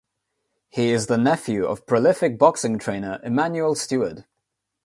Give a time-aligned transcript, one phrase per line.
[0.69, 4.25] He is the nephew of prolific boxing trainer Emanuel Steward.